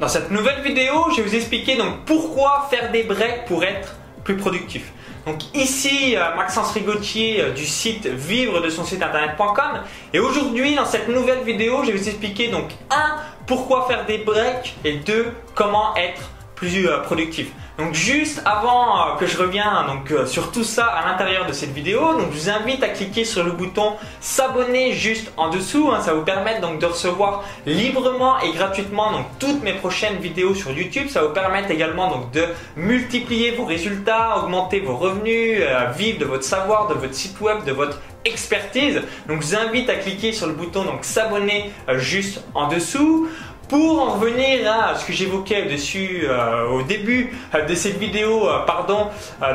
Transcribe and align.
Dans 0.00 0.06
cette 0.06 0.30
nouvelle 0.30 0.62
vidéo, 0.62 1.10
je 1.10 1.16
vais 1.16 1.28
vous 1.28 1.34
expliquer 1.34 1.76
donc 1.76 2.04
pourquoi 2.06 2.68
faire 2.70 2.92
des 2.92 3.02
breaks 3.02 3.46
pour 3.46 3.64
être 3.64 3.96
plus 4.22 4.36
productif. 4.36 4.92
Donc 5.26 5.42
ici 5.56 6.16
euh, 6.16 6.36
Maxence 6.36 6.70
Rigotier 6.70 7.40
euh, 7.40 7.50
du 7.50 7.66
site 7.66 8.06
vivre 8.06 8.60
de 8.60 8.70
son 8.70 8.84
site 8.84 9.02
internet.com 9.02 9.82
et 10.14 10.20
aujourd'hui 10.20 10.76
dans 10.76 10.84
cette 10.84 11.08
nouvelle 11.08 11.42
vidéo, 11.42 11.82
je 11.82 11.90
vais 11.90 11.98
vous 11.98 12.08
expliquer 12.08 12.46
donc 12.46 12.70
1 12.90 13.16
pourquoi 13.48 13.88
faire 13.88 14.06
des 14.06 14.18
breaks 14.18 14.76
et 14.84 14.98
2 14.98 15.32
comment 15.56 15.96
être 15.96 16.30
plus 16.58 16.88
euh, 16.88 16.98
productif. 16.98 17.48
Donc 17.78 17.94
juste 17.94 18.42
avant 18.44 18.98
euh, 18.98 19.16
que 19.18 19.26
je 19.26 19.38
revienne 19.38 19.64
donc 19.86 20.10
euh, 20.10 20.26
sur 20.26 20.50
tout 20.50 20.64
ça 20.64 20.86
à 20.86 21.08
l'intérieur 21.08 21.46
de 21.46 21.52
cette 21.52 21.72
vidéo, 21.72 22.00
donc 22.14 22.32
je 22.32 22.38
vous 22.38 22.50
invite 22.50 22.82
à 22.82 22.88
cliquer 22.88 23.24
sur 23.24 23.44
le 23.44 23.52
bouton 23.52 23.92
s'abonner 24.20 24.92
juste 24.92 25.30
en 25.36 25.50
dessous. 25.50 25.90
Hein. 25.92 26.00
ça 26.00 26.14
vous 26.14 26.22
permet 26.22 26.60
donc 26.60 26.80
de 26.80 26.86
recevoir 26.86 27.44
librement 27.64 28.40
et 28.40 28.50
gratuitement 28.52 29.12
donc 29.12 29.26
toutes 29.38 29.62
mes 29.62 29.74
prochaines 29.74 30.16
vidéos 30.16 30.54
sur 30.54 30.72
YouTube. 30.72 31.08
Ça 31.08 31.22
vous 31.22 31.32
permet 31.32 31.62
également 31.70 32.10
donc 32.10 32.32
de 32.32 32.44
multiplier 32.76 33.52
vos 33.52 33.64
résultats, 33.64 34.38
augmenter 34.42 34.80
vos 34.80 34.96
revenus, 34.96 35.62
vivre 35.96 36.18
de 36.18 36.24
votre 36.24 36.44
savoir, 36.44 36.88
de 36.88 36.94
votre 36.94 37.14
site 37.14 37.40
web, 37.40 37.64
de 37.64 37.72
votre 37.72 38.00
expertise. 38.24 39.00
Donc 39.28 39.42
je 39.42 39.48
vous 39.48 39.56
invite 39.56 39.88
à 39.88 39.94
cliquer 39.94 40.32
sur 40.32 40.46
le 40.48 40.52
bouton 40.52 40.84
donc 40.84 41.04
s'abonner 41.04 41.70
juste 41.96 42.42
en 42.54 42.68
dessous. 42.68 43.28
Pour 43.68 44.00
en 44.00 44.14
revenir 44.14 44.72
à 44.72 44.94
ce 44.94 45.04
que 45.04 45.12
j'évoquais 45.12 45.66
dessus 45.66 46.22
euh, 46.24 46.68
au 46.70 46.82
début 46.82 47.36
euh, 47.54 47.66
de 47.66 47.74
cette 47.74 47.98
vidéo, 47.98 48.48
euh, 48.48 48.64
pardon, 48.64 49.08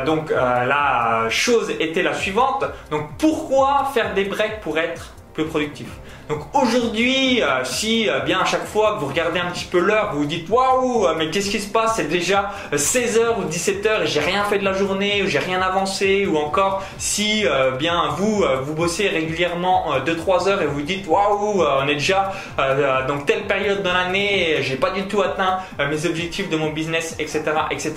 donc 0.06 0.30
la 0.30 1.26
chose 1.30 1.70
était 1.80 2.02
la 2.02 2.14
suivante. 2.14 2.64
Donc 2.90 3.08
pourquoi 3.18 3.90
faire 3.92 4.14
des 4.14 4.24
breaks 4.24 4.60
pour 4.60 4.78
être 4.78 5.12
plus 5.32 5.46
productif? 5.46 5.88
Donc 6.28 6.40
aujourd'hui, 6.54 7.42
euh, 7.42 7.64
si 7.64 8.08
euh, 8.08 8.20
bien 8.20 8.40
à 8.40 8.44
chaque 8.46 8.64
fois 8.64 8.94
que 8.94 9.00
vous 9.00 9.08
regardez 9.08 9.40
un 9.40 9.50
petit 9.50 9.66
peu 9.66 9.78
l'heure, 9.78 10.12
vous 10.14 10.20
vous 10.20 10.24
dites 10.24 10.48
waouh, 10.48 11.06
euh, 11.06 11.14
mais 11.18 11.30
qu'est-ce 11.30 11.50
qui 11.50 11.60
se 11.60 11.68
passe? 11.68 11.96
C'est 11.96 12.08
déjà 12.08 12.50
16h 12.72 13.40
ou 13.40 13.50
17h 13.50 14.04
et 14.04 14.06
j'ai 14.06 14.20
rien 14.20 14.42
fait 14.44 14.58
de 14.58 14.64
la 14.64 14.72
journée, 14.72 15.22
ou 15.22 15.26
j'ai 15.26 15.38
rien 15.38 15.60
avancé, 15.60 16.26
ou 16.26 16.38
encore 16.38 16.82
si 16.98 17.44
bien 17.78 18.08
vous 18.16 18.44
vous 18.62 18.74
bossez 18.74 19.08
régulièrement 19.08 19.94
2-3 20.04 20.48
heures 20.48 20.62
et 20.62 20.66
vous 20.66 20.82
dites 20.82 21.06
waouh, 21.06 21.62
on 21.62 21.86
est 21.88 21.94
déjà 21.94 22.32
dans 22.56 23.18
telle 23.18 23.42
période 23.42 23.82
dans 23.82 23.92
l'année, 23.92 24.56
j'ai 24.60 24.76
pas 24.76 24.90
du 24.90 25.02
tout 25.06 25.22
atteint 25.22 25.58
mes 25.78 26.06
objectifs 26.06 26.48
de 26.48 26.56
mon 26.56 26.70
business, 26.70 27.16
etc., 27.18 27.42
etc. 27.70 27.94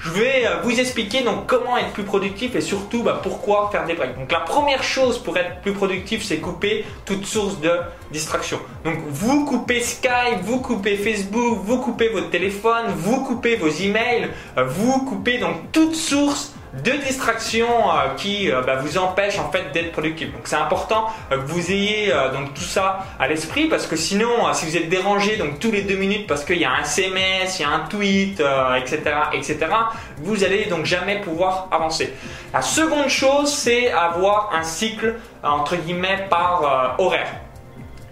Je 0.00 0.10
vais 0.10 0.44
vous 0.62 0.78
expliquer 0.78 1.22
donc 1.22 1.46
comment 1.46 1.76
être 1.76 1.92
plus 1.92 2.04
productif 2.04 2.54
et 2.54 2.60
surtout 2.60 3.02
bah, 3.02 3.20
pourquoi 3.22 3.68
faire 3.72 3.86
des 3.86 3.94
breaks. 3.94 4.18
Donc 4.18 4.32
la 4.32 4.40
première 4.40 4.82
chose 4.82 5.18
pour 5.18 5.36
être 5.36 5.60
plus 5.60 5.72
productif, 5.72 6.24
c'est 6.24 6.38
couper 6.38 6.84
toute 7.04 7.26
source 7.26 7.59
de 7.60 7.70
distraction. 8.12 8.58
Donc 8.84 8.96
vous 9.08 9.44
coupez 9.44 9.80
Skype, 9.80 10.42
vous 10.42 10.60
coupez 10.60 10.96
Facebook, 10.96 11.58
vous 11.64 11.78
coupez 11.78 12.08
votre 12.08 12.30
téléphone, 12.30 12.86
vous 12.96 13.24
coupez 13.24 13.56
vos 13.56 13.68
emails, 13.68 14.28
euh, 14.56 14.64
vous 14.64 15.04
coupez 15.04 15.38
donc 15.38 15.72
toute 15.72 15.94
source 15.94 16.54
de 16.84 16.92
distraction 16.92 17.66
euh, 17.66 18.14
qui 18.16 18.50
euh, 18.50 18.62
bah, 18.62 18.76
vous 18.76 18.96
empêche 18.96 19.38
en 19.38 19.50
fait 19.50 19.72
d'être 19.72 19.92
productif. 19.92 20.32
Donc 20.32 20.42
c'est 20.44 20.56
important 20.56 21.06
que 21.30 21.36
vous 21.36 21.70
ayez 21.70 22.12
donc 22.32 22.54
tout 22.54 22.62
ça 22.62 23.06
à 23.18 23.28
l'esprit 23.28 23.66
parce 23.66 23.86
que 23.86 23.96
sinon 23.96 24.52
si 24.52 24.66
vous 24.66 24.76
êtes 24.76 24.88
dérangé 24.88 25.36
donc 25.36 25.58
tous 25.58 25.70
les 25.70 25.82
deux 25.82 25.96
minutes 25.96 26.26
parce 26.26 26.44
qu'il 26.44 26.58
y 26.58 26.64
a 26.64 26.72
un 26.72 26.82
SMS, 26.82 27.58
il 27.58 27.62
y 27.62 27.64
a 27.64 27.70
un 27.70 27.80
tweet, 27.80 28.42
etc., 28.76 29.00
etc., 29.32 29.58
vous 30.18 30.44
allez 30.44 30.66
donc 30.66 30.84
jamais 30.84 31.20
pouvoir 31.20 31.68
avancer. 31.70 32.12
La 32.52 32.62
seconde 32.62 33.08
chose 33.08 33.52
c'est 33.52 33.90
avoir 33.90 34.50
un 34.54 34.62
cycle 34.62 35.16
entre 35.42 35.76
guillemets 35.76 36.26
par 36.30 36.96
horaire. 36.98 37.49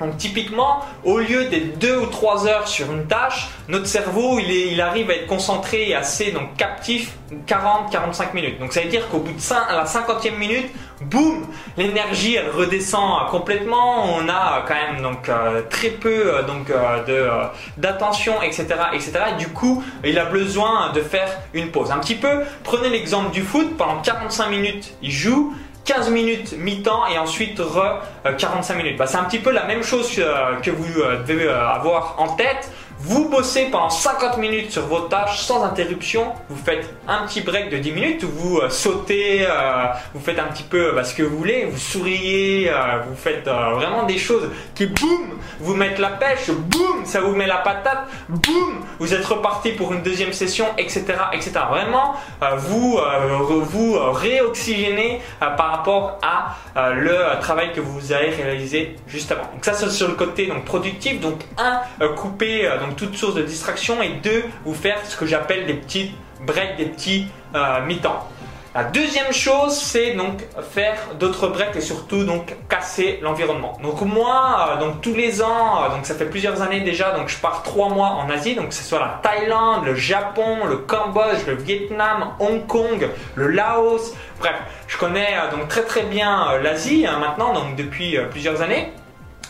Donc 0.01 0.17
typiquement, 0.17 0.85
au 1.05 1.19
lieu 1.19 1.47
d'être 1.47 1.79
2 1.79 1.99
ou 1.99 2.07
3 2.07 2.47
heures 2.47 2.69
sur 2.69 2.93
une 2.93 3.07
tâche, 3.07 3.49
notre 3.69 3.87
cerveau, 3.87 4.39
il, 4.39 4.81
arrive 4.81 5.11
à 5.11 5.15
être 5.15 5.27
concentré 5.27 5.89
et 5.89 5.95
assez 5.95 6.31
donc, 6.31 6.57
captif 6.57 7.17
40-45 7.47 8.33
minutes. 8.33 8.61
Donc 8.61 8.73
ça 8.73 8.81
veut 8.81 8.89
dire 8.89 9.09
qu'au 9.09 9.19
bout 9.19 9.33
de 9.33 9.41
5, 9.41 9.57
à 9.69 9.75
la 9.75 9.85
50e 9.85 10.37
minute, 10.37 10.67
boum, 11.01 11.47
l'énergie 11.77 12.37
elle 12.37 12.51
redescend 12.51 13.29
complètement. 13.31 14.15
On 14.17 14.29
a 14.29 14.65
quand 14.67 14.75
même 14.75 15.03
donc 15.03 15.29
euh, 15.29 15.63
très 15.69 15.91
peu 15.91 16.35
euh, 16.35 16.43
donc 16.43 16.71
euh, 16.71 17.05
de 17.05 17.29
d'attention, 17.77 18.41
etc., 18.43 18.67
etc. 18.93 19.13
Et 19.33 19.39
du 19.39 19.49
coup, 19.49 19.83
il 20.05 20.19
a 20.19 20.27
besoin 20.27 20.93
de 20.93 21.01
faire 21.01 21.29
une 21.55 21.71
pause. 21.71 21.91
Un 21.91 21.99
petit 21.99 22.15
peu. 22.15 22.43
Prenez 22.63 22.89
l'exemple 22.89 23.31
du 23.31 23.43
foot. 23.43 23.77
Pendant 23.77 24.01
45 24.01 24.49
minutes, 24.49 24.95
il 25.03 25.11
joue. 25.11 25.55
15 25.89 26.11
minutes 26.11 26.55
mi-temps 26.59 27.07
et 27.07 27.19
ensuite 27.19 27.59
re 27.59 28.03
45 28.37 28.75
minutes. 28.77 28.99
Bah, 28.99 29.07
c'est 29.07 29.17
un 29.17 29.25
petit 29.25 29.39
peu 29.39 29.51
la 29.51 29.65
même 29.65 29.83
chose 29.83 30.15
que 30.63 30.71
vous 30.71 30.85
devez 31.27 31.49
avoir 31.49 32.17
en 32.19 32.37
tête. 32.37 32.71
Vous 33.01 33.29
bossez 33.29 33.67
pendant 33.71 33.91
50 33.91 34.39
minutes 34.39 34.73
sur 34.73 34.87
vos 34.87 35.03
tâches 35.03 35.43
sans 35.43 35.63
interruption. 35.63 36.33
Vous 36.49 36.57
faites 36.57 36.93
un 37.07 37.27
petit 37.27 37.43
break 37.43 37.71
de 37.71 37.79
10 37.79 37.93
minutes 37.93 38.25
vous 38.25 38.59
euh, 38.59 38.69
sautez, 38.71 39.47
euh, 39.49 39.87
vous 40.15 40.21
faites 40.21 40.39
un 40.39 40.47
petit 40.47 40.65
peu 40.65 40.93
bah, 40.93 41.05
ce 41.05 41.15
que 41.15 41.23
vous 41.23 41.37
voulez, 41.37 41.67
vous 41.67 41.79
souriez, 41.79 42.69
euh, 42.69 42.99
vous 43.09 43.15
faites 43.15 43.45
vraiment 43.45 44.03
des 44.03 44.19
choses 44.19 44.51
qui 44.75 44.87
boum 44.87 45.39
vous 45.61 45.75
mettent 45.75 46.01
la 46.01 46.11
pêche, 46.11 46.51
boum 46.51 47.05
ça 47.05 47.21
vous 47.21 47.35
met 47.37 47.47
la 47.47 47.59
patate, 47.59 48.09
boum 48.29 48.83
vous 48.99 49.15
êtes 49.15 49.25
reparti 49.25 49.73
pour 49.73 49.93
une 49.93 50.03
deuxième 50.03 50.33
session, 50.33 50.67
etc., 50.77 51.05
etc. 51.33 51.53
Vraiment, 51.71 52.15
vous 52.57 52.99
vous 53.63 53.99
réoxygénez 54.13 55.21
par 55.41 55.71
rapport 55.71 56.19
à 56.23 56.57
le 56.93 57.39
travail 57.41 57.73
que 57.73 57.81
vous 57.81 58.13
avez 58.13 58.31
réalisé 58.31 58.97
juste 59.07 59.31
avant. 59.31 59.49
Donc 59.53 59.65
ça 59.65 59.75
c'est 59.75 59.89
sur 59.91 60.09
le 60.09 60.15
côté 60.15 60.47
donc 60.47 60.65
productif. 60.65 61.21
Donc 61.21 61.43
un 61.59 62.09
couper 62.09 62.69
toute 62.95 63.17
source 63.17 63.35
de 63.35 63.43
distraction 63.43 64.03
et 64.03 64.11
deux, 64.23 64.45
vous 64.65 64.75
faire 64.75 64.99
ce 65.05 65.17
que 65.17 65.27
j'appelle 65.27 65.67
des 65.67 65.75
petits 65.75 66.13
breaks, 66.41 66.77
des 66.77 66.87
petits 66.87 67.27
euh, 67.55 67.85
mi-temps. 67.85 68.29
La 68.75 68.85
deuxième 68.85 69.33
chose, 69.33 69.77
c'est 69.77 70.13
donc 70.13 70.45
faire 70.71 70.99
d'autres 71.19 71.49
breaks 71.49 71.75
et 71.75 71.81
surtout 71.81 72.25
donc 72.25 72.55
casser 72.69 73.19
l'environnement. 73.23 73.77
Donc 73.83 74.03
moi, 74.03 74.77
euh, 74.77 74.81
donc 74.81 75.01
tous 75.01 75.15
les 75.15 75.43
ans, 75.43 75.83
euh, 75.83 75.89
donc 75.89 76.07
ça 76.07 76.15
fait 76.15 76.27
plusieurs 76.27 76.63
années 76.63 76.81
déjà, 76.81 77.13
donc 77.13 77.29
je 77.29 77.39
pars 77.39 77.63
trois 77.63 77.89
mois 77.89 78.11
en 78.11 78.31
Asie, 78.31 78.55
donc 78.55 78.69
que 78.69 78.75
ce 78.75 78.85
soit 78.85 79.01
la 79.01 79.21
Thaïlande, 79.23 79.87
le 79.87 79.95
Japon, 79.95 80.67
le 80.69 80.77
Cambodge, 80.77 81.47
le 81.47 81.55
Vietnam, 81.55 82.35
Hong 82.39 82.67
Kong, 82.67 83.09
le 83.35 83.49
Laos. 83.49 84.15
Bref, 84.39 84.55
je 84.87 84.97
connais 84.97 85.35
donc 85.51 85.67
très 85.69 85.83
très 85.83 86.03
bien 86.03 86.59
l'Asie 86.63 87.07
hein, 87.07 87.19
maintenant, 87.19 87.55
donc 87.55 87.75
depuis 87.75 88.17
plusieurs 88.31 88.63
années. 88.63 88.93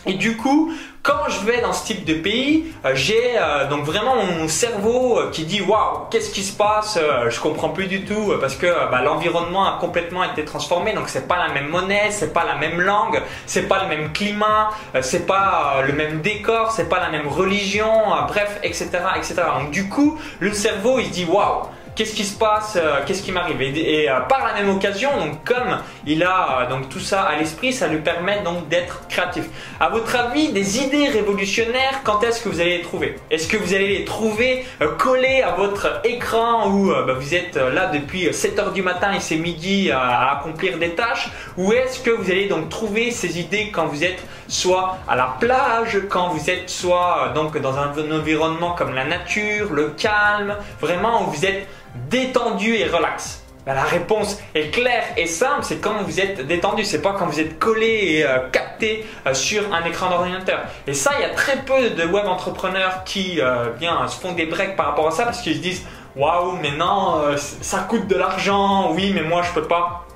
Et 0.05 0.13
du 0.13 0.37
coup, 0.37 0.71
quand 1.03 1.29
je 1.29 1.45
vais 1.45 1.61
dans 1.61 1.73
ce 1.73 1.85
type 1.85 2.05
de 2.05 2.13
pays, 2.13 2.73
euh, 2.85 2.91
j'ai 2.93 3.37
euh, 3.37 3.67
donc 3.69 3.83
vraiment 3.83 4.15
mon 4.15 4.47
cerveau 4.47 5.19
euh, 5.19 5.29
qui 5.31 5.43
dit 5.43 5.61
waouh, 5.61 6.07
qu'est-ce 6.09 6.29
qui 6.31 6.43
se 6.43 6.55
passe 6.55 6.99
Je 7.29 7.39
comprends 7.39 7.69
plus 7.69 7.87
du 7.87 8.05
tout 8.05 8.33
parce 8.39 8.55
que 8.55 8.67
bah, 8.91 9.01
l'environnement 9.03 9.65
a 9.65 9.79
complètement 9.79 10.23
été 10.23 10.45
transformé. 10.45 10.93
Donc 10.93 11.09
c'est 11.09 11.27
pas 11.27 11.37
la 11.37 11.53
même 11.53 11.69
monnaie, 11.69 12.11
c'est 12.11 12.33
pas 12.33 12.45
la 12.45 12.55
même 12.55 12.81
langue, 12.81 13.21
c'est 13.45 13.67
pas 13.67 13.83
le 13.83 13.89
même 13.89 14.11
climat, 14.11 14.71
c'est 15.01 15.25
pas 15.25 15.81
le 15.85 15.93
même 15.93 16.21
décor, 16.21 16.71
c'est 16.71 16.89
pas 16.89 16.99
la 16.99 17.09
même 17.09 17.27
religion, 17.27 17.91
bref, 18.27 18.59
etc., 18.63 18.89
etc. 19.15 19.35
Donc 19.59 19.71
du 19.71 19.89
coup, 19.89 20.17
le 20.39 20.53
cerveau 20.53 20.99
il 20.99 21.05
se 21.05 21.11
dit 21.11 21.25
waouh 21.25 21.63
qu'est-ce 21.99 22.15
qui 22.15 22.23
se 22.23 22.37
passe, 22.37 22.77
euh, 22.77 23.01
qu'est-ce 23.05 23.21
qui 23.21 23.33
m'arrive. 23.33 23.61
Et, 23.61 24.09
euh, 24.09 24.21
par 24.21 24.47
la 24.47 24.53
même 24.53 24.69
occasion, 24.73 25.09
donc 25.17 25.43
comme 25.43 25.79
il 26.05 26.23
a 26.23 26.61
euh, 26.61 26.69
donc 26.69 26.87
tout 26.87 27.01
ça 27.01 27.23
à 27.23 27.35
l'esprit, 27.35 27.73
ça 27.73 27.87
lui 27.87 27.97
permet 27.97 28.41
donc 28.41 28.69
d'être 28.69 29.05
créatif. 29.09 29.43
À 29.81 29.89
votre 29.89 30.15
avis, 30.15 30.53
des 30.53 30.79
idées 30.79 31.09
révolutionnaires, 31.09 31.99
quand 32.05 32.23
est-ce 32.23 32.41
que 32.41 32.47
vous 32.47 32.61
allez 32.61 32.77
les 32.77 32.83
trouver? 32.83 33.17
Est-ce 33.29 33.49
que 33.49 33.57
vous 33.57 33.73
allez 33.73 33.89
les 33.99 34.05
trouver 34.05 34.65
collées 34.97 35.41
à 35.41 35.51
votre 35.55 35.99
écran 36.05 36.69
où 36.69 36.87
bah, 36.87 37.13
vous 37.19 37.35
êtes 37.35 37.57
là 37.57 37.87
depuis 37.87 38.27
7h 38.29 38.71
du 38.71 38.81
matin 38.81 39.11
et 39.11 39.19
c'est 39.19 39.35
midi 39.35 39.91
à 39.91 40.37
accomplir 40.37 40.77
des 40.77 40.91
tâches? 40.91 41.29
Ou 41.57 41.73
est-ce 41.73 41.99
que 41.99 42.11
vous 42.11 42.31
allez 42.31 42.47
donc 42.47 42.69
trouver 42.69 43.11
ces 43.11 43.39
idées 43.39 43.71
quand 43.73 43.87
vous 43.87 44.05
êtes 44.05 44.23
soit 44.47 44.99
à 45.07 45.17
la 45.17 45.35
plage, 45.39 45.99
quand 46.09 46.29
vous 46.29 46.49
êtes 46.49 46.69
soit 46.69 47.33
donc 47.35 47.57
dans 47.59 47.77
un 47.77 47.91
environnement 48.11 48.71
comme 48.71 48.95
la 48.95 49.03
nature, 49.03 49.73
le 49.73 49.89
calme, 49.89 50.55
vraiment 50.79 51.23
où 51.23 51.31
vous 51.31 51.45
êtes 51.45 51.67
détendu 52.09 52.75
et 52.75 52.85
relax 52.85 53.43
ben, 53.65 53.73
La 53.73 53.83
réponse 53.83 54.39
est 54.55 54.69
claire 54.71 55.03
et 55.17 55.27
simple, 55.27 55.63
c'est 55.63 55.77
quand 55.77 56.01
vous 56.03 56.19
êtes 56.19 56.45
détendu, 56.47 56.83
c'est 56.83 57.01
pas 57.01 57.13
quand 57.13 57.25
vous 57.25 57.39
êtes 57.39 57.59
collé 57.59 57.87
et 57.87 58.25
euh, 58.25 58.49
capté 58.51 59.05
euh, 59.25 59.33
sur 59.33 59.73
un 59.73 59.83
écran 59.85 60.09
d'ordinateur. 60.09 60.61
Et 60.87 60.93
ça, 60.93 61.11
il 61.19 61.21
y 61.21 61.25
a 61.25 61.33
très 61.33 61.57
peu 61.57 61.89
de 61.91 62.05
web 62.05 62.25
entrepreneurs 62.27 63.03
qui 63.03 63.39
euh, 63.41 63.71
bien 63.71 64.07
se 64.07 64.19
font 64.19 64.33
des 64.33 64.45
breaks 64.45 64.75
par 64.75 64.87
rapport 64.87 65.07
à 65.07 65.11
ça 65.11 65.23
parce 65.23 65.41
qu'ils 65.41 65.55
se 65.55 65.61
disent 65.61 65.85
waouh, 66.15 66.57
mais 66.61 66.71
non, 66.71 67.21
ça 67.37 67.79
coûte 67.87 68.07
de 68.07 68.15
l'argent, 68.15 68.91
oui, 68.93 69.11
mais 69.13 69.21
moi 69.21 69.41
je 69.43 69.51
peux 69.53 69.67
pas 69.67 70.07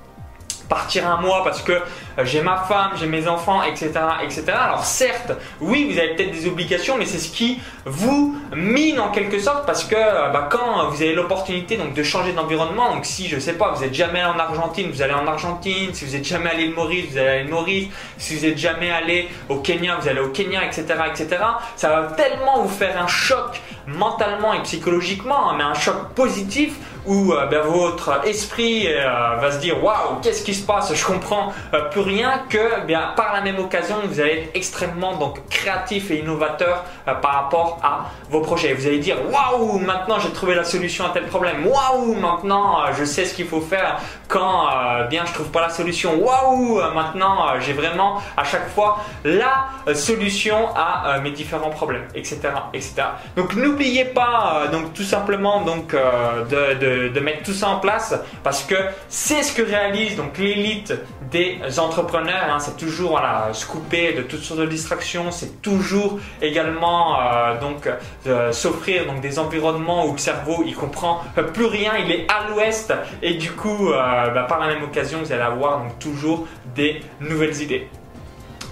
partir 0.67 1.07
un 1.07 1.21
mois 1.21 1.43
parce 1.43 1.61
que 1.61 1.79
j'ai 2.23 2.41
ma 2.41 2.57
femme, 2.57 2.91
j'ai 2.95 3.07
mes 3.07 3.27
enfants, 3.27 3.63
etc., 3.63 3.91
etc. 4.23 4.43
Alors 4.49 4.83
certes, 4.83 5.33
oui, 5.61 5.89
vous 5.91 5.97
avez 5.97 6.15
peut-être 6.15 6.31
des 6.31 6.47
obligations, 6.47 6.97
mais 6.97 7.05
c'est 7.05 7.17
ce 7.17 7.31
qui 7.31 7.59
vous 7.85 8.37
mine 8.55 8.99
en 8.99 9.09
quelque 9.09 9.39
sorte 9.39 9.65
parce 9.65 9.83
que 9.83 9.95
euh, 9.95 10.29
bah, 10.29 10.47
quand 10.49 10.89
vous 10.89 11.01
avez 11.01 11.13
l'opportunité 11.13 11.77
donc 11.77 11.93
de 11.93 12.03
changer 12.03 12.33
d'environnement, 12.33 12.93
donc 12.93 13.05
si 13.05 13.27
je 13.27 13.39
sais 13.39 13.53
pas, 13.53 13.73
vous 13.73 13.83
êtes 13.83 13.93
jamais 13.93 14.21
allé 14.21 14.33
en 14.35 14.39
Argentine, 14.39 14.89
vous 14.91 15.01
allez 15.01 15.13
en 15.13 15.27
Argentine, 15.27 15.93
si 15.93 16.05
vous 16.05 16.15
êtes 16.15 16.25
jamais 16.25 16.49
allé 16.49 16.69
au 16.69 16.75
Maurice, 16.75 17.05
vous 17.11 17.17
allez 17.17 17.41
à 17.41 17.43
Maurice, 17.43 17.87
si 18.17 18.35
vous 18.35 18.45
êtes 18.45 18.57
jamais 18.57 18.91
allé 18.91 19.29
au 19.49 19.57
Kenya, 19.57 19.97
vous 19.99 20.07
allez 20.07 20.21
au 20.21 20.29
Kenya, 20.29 20.65
etc., 20.65 20.85
etc. 21.09 21.37
Ça 21.75 21.89
va 21.89 22.03
tellement 22.15 22.61
vous 22.61 22.69
faire 22.69 23.01
un 23.01 23.07
choc 23.07 23.61
mentalement 23.87 24.53
et 24.53 24.61
psychologiquement, 24.63 25.49
hein, 25.49 25.55
mais 25.57 25.63
un 25.63 25.73
choc 25.73 26.13
positif 26.15 26.75
où 27.05 27.33
euh, 27.33 27.45
ben, 27.47 27.61
votre 27.61 28.25
esprit 28.25 28.87
euh, 28.87 29.35
va 29.39 29.51
se 29.51 29.59
dire 29.59 29.83
waouh 29.83 30.19
qu'est-ce 30.21 30.43
qui 30.43 30.53
se 30.53 30.65
passe? 30.65 30.93
Je 30.93 31.05
comprends 31.05 31.53
euh, 31.73 31.89
plus 31.89 32.01
rien 32.03 32.43
que 32.49 32.85
bien 32.85 33.13
par 33.15 33.33
la 33.33 33.41
même 33.41 33.59
occasion 33.59 33.95
vous 34.05 34.19
allez 34.19 34.33
être 34.33 34.49
extrêmement 34.55 35.15
donc 35.17 35.47
créatif 35.49 36.11
et 36.11 36.19
innovateur 36.19 36.85
par 37.05 37.33
rapport 37.33 37.79
à 37.83 38.11
vos 38.29 38.41
projets. 38.41 38.73
Vous 38.73 38.87
allez 38.87 38.99
dire 38.99 39.17
waouh 39.31 39.79
maintenant 39.79 40.19
j'ai 40.19 40.31
trouvé 40.31 40.55
la 40.55 40.63
solution 40.63 41.05
à 41.05 41.09
tel 41.09 41.25
problème. 41.25 41.65
Waouh 41.65 42.15
maintenant 42.15 42.91
je 42.97 43.03
sais 43.03 43.25
ce 43.25 43.33
qu'il 43.33 43.47
faut 43.47 43.61
faire 43.61 43.99
quand 44.27 44.67
bien 45.09 45.25
je 45.25 45.33
trouve 45.33 45.49
pas 45.49 45.61
la 45.61 45.69
solution. 45.69 46.15
Waouh 46.15 46.81
maintenant 46.93 47.59
j'ai 47.59 47.73
vraiment 47.73 48.21
à 48.37 48.43
chaque 48.43 48.69
fois 48.69 48.99
la 49.23 49.67
solution 49.93 50.69
à 50.75 51.19
mes 51.21 51.31
différents 51.31 51.69
problèmes 51.69 52.07
etc 52.15 52.39
etc 52.73 53.03
donc 53.35 53.55
n'oubliez 53.55 54.05
pas 54.05 54.67
donc 54.71 54.93
tout 54.93 55.03
simplement 55.03 55.61
donc 55.61 55.93
de 55.93 57.09
de, 57.09 57.19
mettre 57.19 57.43
tout 57.43 57.53
ça 57.53 57.69
en 57.69 57.79
place 57.79 58.15
parce 58.43 58.63
que 58.63 58.75
c'est 59.07 59.43
ce 59.43 59.53
que 59.53 59.61
réalise 59.61 60.15
donc 60.15 60.37
l'élite 60.37 60.93
des 61.31 61.59
entrepreneurs. 61.93 62.49
Hein. 62.49 62.59
c'est 62.59 62.77
toujours 62.77 63.11
voilà, 63.11 63.49
se 63.53 63.65
couper 63.65 64.13
de 64.13 64.23
toutes 64.23 64.41
sortes 64.41 64.59
de 64.59 64.65
distractions, 64.65 65.31
c'est 65.31 65.61
toujours 65.61 66.19
également 66.41 67.19
euh, 67.19 67.59
donc 67.59 67.89
euh, 68.27 68.51
s'offrir 68.51 69.05
donc 69.05 69.21
des 69.21 69.37
environnements 69.39 70.07
où 70.07 70.13
le 70.13 70.17
cerveau 70.17 70.63
il 70.65 70.75
comprend 70.75 71.21
plus 71.53 71.65
rien, 71.65 71.93
il 71.97 72.11
est 72.11 72.27
à 72.31 72.49
l'ouest 72.49 72.93
et 73.21 73.35
du 73.35 73.51
coup 73.51 73.91
euh, 73.91 74.29
bah, 74.29 74.43
par 74.43 74.59
la 74.59 74.67
même 74.67 74.83
occasion 74.83 75.19
vous 75.23 75.31
allez 75.31 75.41
avoir 75.41 75.79
donc 75.79 75.99
toujours 75.99 76.47
des 76.75 77.01
nouvelles 77.19 77.61
idées. 77.61 77.87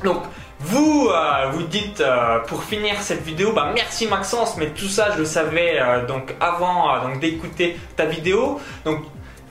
Donc 0.04 0.24
vous, 0.64 1.10
euh, 1.10 1.50
vous 1.52 1.64
dites 1.64 2.02
euh, 2.02 2.40
pour 2.40 2.64
finir 2.64 3.02
cette 3.02 3.24
vidéo, 3.24 3.52
bah 3.52 3.72
merci 3.74 4.06
Maxence, 4.06 4.58
mais 4.58 4.68
tout 4.68 4.88
ça 4.88 5.10
je 5.14 5.20
le 5.20 5.26
savais 5.26 5.80
euh, 5.80 6.06
donc 6.06 6.36
avant 6.40 7.02
donc 7.02 7.20
d'écouter 7.20 7.78
ta 7.96 8.06
vidéo. 8.06 8.60
Donc 8.86 9.00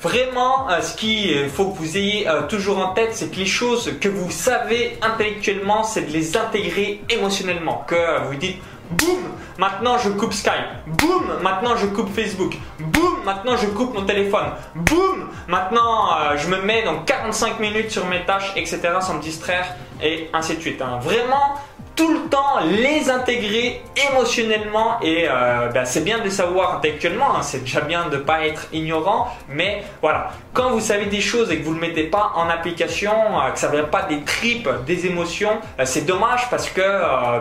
vraiment, 0.00 0.68
ce 0.80 0.96
qu'il 0.96 1.48
faut 1.48 1.66
que 1.66 1.78
vous 1.78 1.96
ayez 1.96 2.28
toujours 2.48 2.78
en 2.78 2.92
tête, 2.92 3.10
c'est 3.12 3.30
que 3.30 3.36
les 3.36 3.46
choses 3.46 3.92
que 4.00 4.08
vous 4.08 4.30
savez 4.30 4.98
intellectuellement, 5.02 5.84
c'est 5.84 6.02
de 6.02 6.12
les 6.12 6.36
intégrer 6.36 7.02
émotionnellement. 7.10 7.84
Que 7.86 8.26
vous 8.26 8.34
dites 8.36 8.58
boum, 8.90 9.20
maintenant 9.56 9.98
je 9.98 10.08
coupe 10.10 10.32
Skype, 10.32 10.52
boum, 10.86 11.24
maintenant 11.42 11.76
je 11.76 11.86
coupe 11.86 12.12
Facebook, 12.12 12.56
boum, 12.80 13.22
maintenant 13.24 13.56
je 13.56 13.66
coupe 13.66 13.94
mon 13.94 14.04
téléphone, 14.04 14.46
boum, 14.74 15.28
maintenant 15.46 16.36
je 16.36 16.48
me 16.48 16.60
mets 16.62 16.82
donc 16.82 17.04
45 17.04 17.60
minutes 17.60 17.90
sur 17.92 18.04
mes 18.06 18.24
tâches, 18.24 18.52
etc. 18.56 18.80
sans 19.00 19.14
me 19.14 19.22
distraire 19.22 19.76
et 20.02 20.28
ainsi 20.32 20.56
de 20.56 20.60
suite. 20.60 20.82
Hein. 20.82 20.98
Vraiment, 21.02 21.54
tout 22.00 22.14
le 22.14 22.30
temps 22.30 22.60
les 22.64 23.10
intégrer 23.10 23.82
émotionnellement 24.10 24.98
et 25.02 25.26
euh, 25.28 25.68
ben, 25.68 25.84
c'est 25.84 26.02
bien 26.02 26.18
de 26.18 26.24
le 26.24 26.30
savoir 26.30 26.80
actuellement, 26.82 27.36
hein. 27.36 27.42
c'est 27.42 27.60
déjà 27.60 27.82
bien 27.82 28.08
de 28.08 28.16
ne 28.16 28.22
pas 28.22 28.46
être 28.46 28.68
ignorant, 28.72 29.28
mais 29.50 29.82
voilà, 30.00 30.30
quand 30.54 30.70
vous 30.70 30.80
savez 30.80 31.06
des 31.06 31.20
choses 31.20 31.50
et 31.50 31.58
que 31.58 31.64
vous 31.64 31.74
ne 31.74 31.80
le 31.80 31.88
mettez 31.88 32.04
pas 32.04 32.32
en 32.36 32.48
application, 32.48 33.12
euh, 33.12 33.50
que 33.50 33.58
ça 33.58 33.68
ne 33.68 33.76
vient 33.76 33.84
pas 33.84 34.04
des 34.04 34.22
tripes, 34.22 34.70
des 34.86 35.04
émotions, 35.04 35.58
euh, 35.78 35.82
c'est 35.84 36.06
dommage 36.06 36.48
parce 36.48 36.70
que 36.70 36.80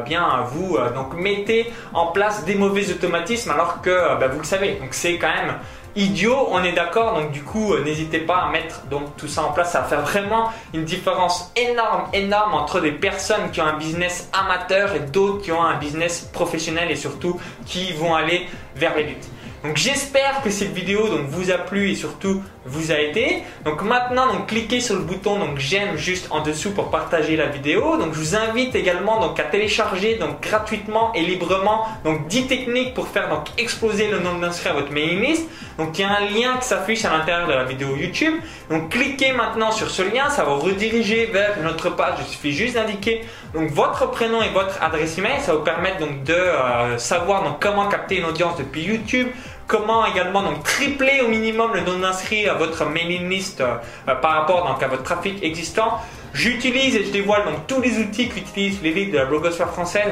bien 0.03 0.43
vous 0.51 0.77
donc 0.93 1.13
mettez 1.13 1.71
en 1.93 2.07
place 2.07 2.43
des 2.43 2.55
mauvais 2.55 2.91
automatismes 2.91 3.51
alors 3.51 3.79
que 3.81 4.19
ben, 4.19 4.27
vous 4.27 4.39
le 4.39 4.45
savez, 4.45 4.73
donc 4.73 4.89
c'est 4.91 5.17
quand 5.17 5.33
même 5.33 5.55
idiot, 5.99 6.47
on 6.49 6.63
est 6.63 6.71
d'accord. 6.71 7.13
Donc 7.13 7.31
du 7.31 7.43
coup, 7.43 7.73
euh, 7.73 7.83
n'hésitez 7.83 8.19
pas 8.19 8.37
à 8.37 8.51
mettre 8.51 8.85
donc 8.87 9.15
tout 9.17 9.27
ça 9.27 9.43
en 9.43 9.51
place. 9.51 9.71
Ça 9.71 9.81
va 9.81 9.87
faire 9.87 10.01
vraiment 10.01 10.49
une 10.73 10.85
différence 10.85 11.51
énorme, 11.55 12.05
énorme 12.13 12.53
entre 12.55 12.79
des 12.79 12.91
personnes 12.91 13.51
qui 13.51 13.61
ont 13.61 13.65
un 13.65 13.77
business 13.77 14.29
amateur 14.33 14.95
et 14.95 15.01
d'autres 15.01 15.43
qui 15.43 15.51
ont 15.51 15.63
un 15.63 15.77
business 15.77 16.29
professionnel 16.33 16.89
et 16.89 16.95
surtout 16.95 17.39
qui 17.65 17.93
vont 17.93 18.15
aller 18.15 18.47
vers 18.75 18.95
l'élite. 18.95 19.29
Donc 19.63 19.75
j'espère 19.75 20.41
que 20.41 20.49
cette 20.49 20.71
vidéo 20.71 21.09
donc, 21.09 21.27
vous 21.27 21.51
a 21.51 21.57
plu 21.57 21.91
et 21.91 21.95
surtout 21.95 22.41
vous 22.65 22.91
a 22.91 22.95
aidé. 22.95 23.43
Donc 23.65 23.81
maintenant 23.81 24.31
donc 24.31 24.47
cliquez 24.47 24.79
sur 24.79 24.95
le 24.95 25.01
bouton 25.01 25.37
j'aime 25.57 25.97
juste 25.97 26.27
en 26.31 26.41
dessous 26.41 26.71
pour 26.71 26.89
partager 26.89 27.35
la 27.35 27.47
vidéo. 27.47 27.97
Donc 27.97 28.13
je 28.13 28.19
vous 28.19 28.35
invite 28.35 28.73
également 28.75 29.19
donc 29.19 29.37
à 29.39 29.43
télécharger 29.43 30.15
donc 30.15 30.41
gratuitement 30.41 31.11
et 31.13 31.21
librement 31.21 31.87
donc 32.05 32.27
10 32.27 32.47
techniques 32.47 32.93
pour 32.93 33.07
faire 33.09 33.27
donc 33.27 33.47
exploser 33.57 34.07
le 34.07 34.19
nombre 34.19 34.39
d'inscrits 34.39 34.69
à 34.69 34.73
votre 34.73 34.91
mailing 34.91 35.21
list. 35.21 35.49
Donc 35.77 35.97
il 35.97 36.01
y 36.01 36.05
a 36.05 36.09
un 36.09 36.25
lien 36.25 36.57
qui 36.59 36.67
s'affiche 36.67 37.03
à 37.03 37.09
l'intérieur 37.09 37.47
de 37.47 37.53
la 37.53 37.65
vidéo 37.65 37.97
YouTube. 37.97 38.35
Donc 38.69 38.89
cliquez 38.89 39.33
maintenant 39.33 39.71
sur 39.71 39.89
ce 39.89 40.03
lien, 40.03 40.29
ça 40.29 40.45
va 40.45 40.53
vous 40.53 40.61
rediriger 40.61 41.25
vers 41.25 41.57
notre 41.61 41.89
page. 41.89 42.15
Il 42.19 42.25
suffit 42.25 42.53
juste 42.53 42.75
d'indiquer 42.75 43.21
votre 43.53 44.09
prénom 44.11 44.41
et 44.41 44.49
votre 44.49 44.81
adresse 44.81 45.17
email. 45.17 45.41
Ça 45.41 45.51
va 45.51 45.57
vous 45.57 45.63
permettre 45.65 45.99
donc 45.99 46.23
de 46.23 46.33
euh, 46.33 46.97
savoir 46.97 47.43
donc 47.43 47.61
comment 47.61 47.89
capter 47.89 48.17
une 48.17 48.25
audience 48.25 48.57
depuis 48.57 48.83
YouTube 48.83 49.27
comment 49.69 50.05
également 50.05 50.41
donc 50.41 50.63
tripler 50.63 51.21
au 51.21 51.29
minimum 51.29 51.73
le 51.73 51.81
nombre 51.81 52.01
d'inscrits 52.01 52.49
à 52.49 52.55
votre 52.55 52.85
mailing 52.85 53.29
list 53.29 53.61
euh, 53.61 53.77
par 54.05 54.31
rapport 54.31 54.67
donc 54.67 54.83
à 54.83 54.87
votre 54.87 55.03
trafic 55.03 55.41
existant. 55.43 56.01
J'utilise 56.33 56.95
et 56.95 57.05
je 57.05 57.11
dévoile 57.11 57.45
donc 57.45 57.67
tous 57.67 57.79
les 57.79 57.99
outils 57.99 58.27
qu'utilisent 58.27 58.81
l'élite 58.81 59.11
de 59.11 59.17
la 59.17 59.25
blogosphère 59.25 59.69
française. 59.69 60.11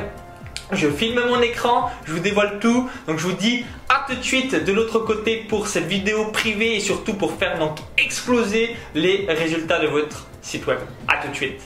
Je 0.72 0.88
filme 0.90 1.22
mon 1.28 1.42
écran, 1.42 1.90
je 2.06 2.14
vous 2.14 2.20
dévoile 2.20 2.60
tout. 2.60 2.90
Donc 3.08 3.18
je 3.18 3.24
vous 3.24 3.34
dis 3.34 3.66
à 3.90 4.06
tout 4.08 4.16
de 4.16 4.24
suite 4.24 4.54
de 4.64 4.74
l'autre 4.74 5.00
côté 5.00 5.46
pour 5.50 5.68
cette 5.68 5.88
vidéo 5.88 6.26
privée 6.26 6.76
et 6.76 6.80
surtout 6.80 7.16
pour 7.16 7.34
faire 7.34 7.58
donc 7.58 7.80
exploser 7.98 8.76
les 8.94 9.26
résultats 9.28 9.80
de 9.80 9.88
votre 9.88 10.28
site 10.42 10.68
web. 10.68 10.80
À 11.08 11.18
tout 11.18 11.30
de 11.30 11.36
suite. 11.36 11.62